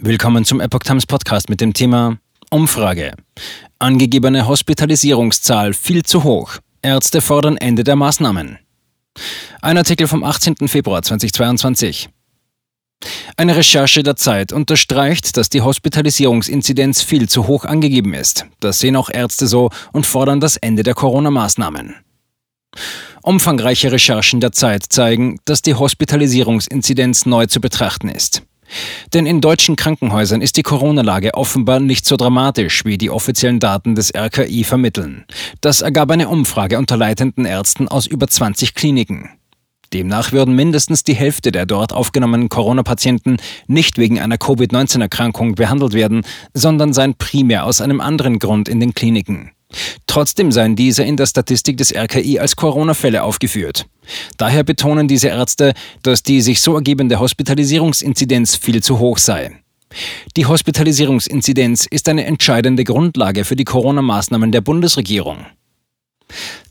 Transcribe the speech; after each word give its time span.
Willkommen 0.00 0.44
zum 0.44 0.60
Epoch 0.60 0.84
Times 0.84 1.06
Podcast 1.06 1.48
mit 1.50 1.60
dem 1.60 1.74
Thema 1.74 2.18
Umfrage. 2.50 3.14
Angegebene 3.80 4.46
Hospitalisierungszahl 4.46 5.74
viel 5.74 6.04
zu 6.04 6.22
hoch. 6.22 6.58
Ärzte 6.82 7.20
fordern 7.20 7.56
Ende 7.56 7.82
der 7.82 7.96
Maßnahmen. 7.96 8.60
Ein 9.60 9.76
Artikel 9.76 10.06
vom 10.06 10.22
18. 10.22 10.68
Februar 10.68 11.02
2022. 11.02 12.10
Eine 13.36 13.56
Recherche 13.56 14.04
der 14.04 14.14
Zeit 14.14 14.52
unterstreicht, 14.52 15.36
dass 15.36 15.48
die 15.48 15.62
Hospitalisierungsinzidenz 15.62 17.02
viel 17.02 17.28
zu 17.28 17.48
hoch 17.48 17.64
angegeben 17.64 18.14
ist. 18.14 18.46
Das 18.60 18.78
sehen 18.78 18.94
auch 18.94 19.10
Ärzte 19.10 19.48
so 19.48 19.70
und 19.92 20.06
fordern 20.06 20.38
das 20.38 20.56
Ende 20.56 20.84
der 20.84 20.94
Corona-Maßnahmen. 20.94 21.96
Umfangreiche 23.22 23.90
Recherchen 23.90 24.38
der 24.38 24.52
Zeit 24.52 24.84
zeigen, 24.84 25.40
dass 25.44 25.60
die 25.60 25.74
Hospitalisierungsinzidenz 25.74 27.26
neu 27.26 27.46
zu 27.46 27.60
betrachten 27.60 28.08
ist. 28.08 28.42
Denn 29.14 29.26
in 29.26 29.40
deutschen 29.40 29.76
Krankenhäusern 29.76 30.42
ist 30.42 30.56
die 30.56 30.62
Corona-Lage 30.62 31.34
offenbar 31.34 31.80
nicht 31.80 32.06
so 32.06 32.16
dramatisch, 32.16 32.84
wie 32.84 32.98
die 32.98 33.10
offiziellen 33.10 33.60
Daten 33.60 33.94
des 33.94 34.14
RKI 34.14 34.64
vermitteln. 34.64 35.24
Das 35.60 35.80
ergab 35.80 36.10
eine 36.10 36.28
Umfrage 36.28 36.78
unter 36.78 36.96
leitenden 36.96 37.44
Ärzten 37.44 37.88
aus 37.88 38.06
über 38.06 38.28
20 38.28 38.74
Kliniken. 38.74 39.30
Demnach 39.92 40.32
würden 40.32 40.54
mindestens 40.54 41.02
die 41.02 41.14
Hälfte 41.14 41.50
der 41.50 41.64
dort 41.64 41.92
aufgenommenen 41.92 42.50
Corona-Patienten 42.50 43.38
nicht 43.66 43.96
wegen 43.96 44.20
einer 44.20 44.36
Covid-19-Erkrankung 44.36 45.54
behandelt 45.54 45.94
werden, 45.94 46.22
sondern 46.52 46.92
seien 46.92 47.14
primär 47.14 47.64
aus 47.64 47.80
einem 47.80 48.00
anderen 48.00 48.38
Grund 48.38 48.68
in 48.68 48.80
den 48.80 48.92
Kliniken. 48.92 49.52
Trotzdem 50.06 50.50
seien 50.50 50.76
diese 50.76 51.02
in 51.02 51.16
der 51.16 51.26
Statistik 51.26 51.76
des 51.76 51.94
RKI 51.94 52.38
als 52.38 52.56
Corona-Fälle 52.56 53.22
aufgeführt. 53.22 53.86
Daher 54.38 54.64
betonen 54.64 55.08
diese 55.08 55.28
Ärzte, 55.28 55.74
dass 56.02 56.22
die 56.22 56.40
sich 56.40 56.60
so 56.60 56.74
ergebende 56.74 57.20
Hospitalisierungsinzidenz 57.20 58.56
viel 58.56 58.82
zu 58.82 58.98
hoch 58.98 59.18
sei. 59.18 59.60
Die 60.36 60.46
Hospitalisierungsinzidenz 60.46 61.86
ist 61.86 62.08
eine 62.08 62.24
entscheidende 62.24 62.84
Grundlage 62.84 63.44
für 63.44 63.56
die 63.56 63.64
Corona-Maßnahmen 63.64 64.52
der 64.52 64.60
Bundesregierung. 64.60 65.46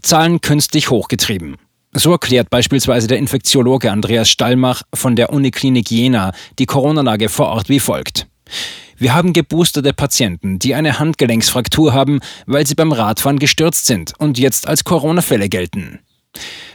Zahlen 0.01 0.41
künstlich 0.41 0.89
hochgetrieben. 0.89 1.57
So 1.93 2.11
erklärt 2.11 2.49
beispielsweise 2.49 3.07
der 3.07 3.17
Infektiologe 3.17 3.91
Andreas 3.91 4.29
Stallmach 4.29 4.83
von 4.93 5.15
der 5.15 5.33
Uniklinik 5.33 5.89
Jena 5.89 6.31
die 6.59 6.65
Corona-Lage 6.65 7.29
vor 7.29 7.47
Ort 7.47 7.69
wie 7.69 7.79
folgt. 7.79 8.27
Wir 8.97 9.13
haben 9.13 9.33
geboosterte 9.33 9.93
Patienten, 9.93 10.57
die 10.57 10.73
eine 10.73 10.97
Handgelenksfraktur 10.97 11.93
haben, 11.93 12.19
weil 12.47 12.65
sie 12.65 12.75
beim 12.75 12.91
Radfahren 12.91 13.37
gestürzt 13.37 13.85
sind 13.85 14.13
und 14.17 14.39
jetzt 14.39 14.67
als 14.67 14.83
Corona-Fälle 14.83 15.49
gelten. 15.49 15.99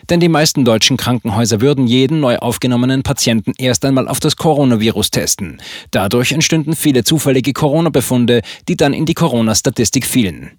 Denn 0.09 0.20
die 0.20 0.29
meisten 0.29 0.64
deutschen 0.64 0.97
Krankenhäuser 0.97 1.61
würden 1.61 1.87
jeden 1.87 2.20
neu 2.20 2.39
aufgenommenen 2.39 3.03
Patienten 3.03 3.53
erst 3.59 3.84
einmal 3.84 4.09
auf 4.09 4.20
das 4.20 4.37
Coronavirus 4.37 5.11
testen. 5.11 5.61
Dadurch 5.91 6.33
entstünden 6.33 6.75
viele 6.75 7.05
zufällige 7.05 7.53
Corona-Befunde, 7.53 8.42
die 8.69 8.77
dann 8.77 8.95
in 8.95 9.07
die 9.07 9.14
Corona-Statistik 9.14 10.07
fielen. 10.07 10.59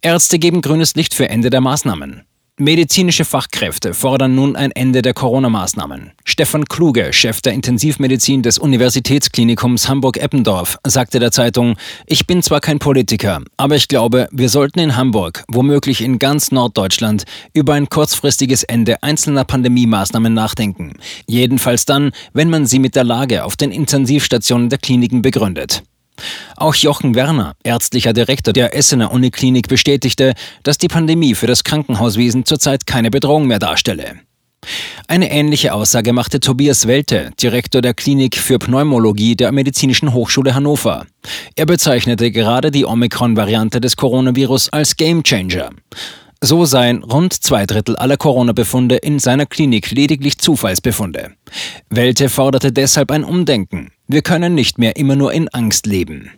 Ärzte 0.00 0.38
geben 0.38 0.60
grünes 0.60 0.94
Licht 0.94 1.14
für 1.14 1.28
Ende 1.28 1.50
der 1.50 1.60
Maßnahmen. 1.60 2.22
Medizinische 2.56 3.24
Fachkräfte 3.24 3.94
fordern 3.94 4.36
nun 4.36 4.54
ein 4.54 4.70
Ende 4.70 5.02
der 5.02 5.12
Corona-Maßnahmen. 5.12 6.12
Stefan 6.24 6.66
Kluge, 6.66 7.12
Chef 7.12 7.40
der 7.40 7.52
Intensivmedizin 7.52 8.42
des 8.42 8.60
Universitätsklinikums 8.60 9.88
Hamburg-Eppendorf, 9.88 10.78
sagte 10.86 11.18
der 11.18 11.32
Zeitung, 11.32 11.74
ich 12.06 12.28
bin 12.28 12.44
zwar 12.44 12.60
kein 12.60 12.78
Politiker, 12.78 13.40
aber 13.56 13.74
ich 13.74 13.88
glaube, 13.88 14.28
wir 14.30 14.48
sollten 14.48 14.78
in 14.78 14.94
Hamburg, 14.94 15.42
womöglich 15.48 16.00
in 16.00 16.20
ganz 16.20 16.52
Norddeutschland, 16.52 17.24
über 17.54 17.74
ein 17.74 17.88
kurzfristiges 17.88 18.62
Ende 18.62 19.02
einzelner 19.02 19.44
Pandemie-Maßnahmen 19.44 20.32
nachdenken. 20.32 20.92
Jedenfalls 21.26 21.86
dann, 21.86 22.12
wenn 22.34 22.50
man 22.50 22.66
sie 22.66 22.78
mit 22.78 22.94
der 22.94 23.02
Lage 23.02 23.42
auf 23.42 23.56
den 23.56 23.72
Intensivstationen 23.72 24.68
der 24.68 24.78
Kliniken 24.78 25.22
begründet. 25.22 25.82
Auch 26.56 26.74
Jochen 26.74 27.14
Werner, 27.14 27.54
ärztlicher 27.64 28.12
Direktor 28.12 28.52
der 28.52 28.76
Essener 28.76 29.12
Uniklinik, 29.12 29.68
bestätigte, 29.68 30.34
dass 30.62 30.78
die 30.78 30.88
Pandemie 30.88 31.34
für 31.34 31.46
das 31.46 31.64
Krankenhauswesen 31.64 32.44
zurzeit 32.44 32.86
keine 32.86 33.10
Bedrohung 33.10 33.46
mehr 33.46 33.58
darstelle. 33.58 34.20
Eine 35.08 35.30
ähnliche 35.30 35.74
Aussage 35.74 36.12
machte 36.12 36.40
Tobias 36.40 36.86
Welte, 36.86 37.32
Direktor 37.40 37.82
der 37.82 37.94
Klinik 37.94 38.36
für 38.36 38.58
Pneumologie 38.58 39.36
der 39.36 39.52
Medizinischen 39.52 40.14
Hochschule 40.14 40.54
Hannover. 40.54 41.06
Er 41.56 41.66
bezeichnete 41.66 42.30
gerade 42.30 42.70
die 42.70 42.86
Omikron-Variante 42.86 43.80
des 43.80 43.96
Coronavirus 43.96 44.70
als 44.70 44.96
Gamechanger. 44.96 45.70
So 46.46 46.66
seien 46.66 47.02
rund 47.02 47.32
zwei 47.32 47.64
Drittel 47.64 47.96
aller 47.96 48.18
Corona-Befunde 48.18 48.96
in 48.96 49.18
seiner 49.18 49.46
Klinik 49.46 49.90
lediglich 49.90 50.36
Zufallsbefunde. 50.36 51.32
Welte 51.88 52.28
forderte 52.28 52.70
deshalb 52.70 53.10
ein 53.12 53.24
Umdenken. 53.24 53.92
Wir 54.08 54.20
können 54.20 54.54
nicht 54.54 54.76
mehr 54.76 54.96
immer 54.96 55.16
nur 55.16 55.32
in 55.32 55.48
Angst 55.48 55.86
leben. 55.86 56.32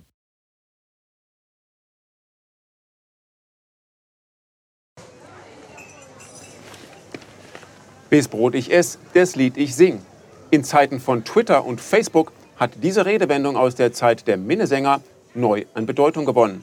Bis 8.09 8.29
Brot 8.29 8.55
ich 8.55 8.73
ess, 8.73 9.01
das 9.13 9.35
Lied 9.35 9.57
ich 9.57 9.75
sing. 9.75 9.99
In 10.53 10.63
Zeiten 10.63 11.01
von 11.01 11.25
Twitter 11.25 11.65
und 11.65 11.81
Facebook 11.81 12.31
hat 12.55 12.71
diese 12.81 13.07
Redewendung 13.07 13.57
aus 13.57 13.75
der 13.75 13.93
Zeit 13.93 14.29
der 14.29 14.37
Minnesänger 14.37 15.01
neu 15.35 15.65
an 15.75 15.85
Bedeutung 15.85 16.27
gewonnen. 16.27 16.63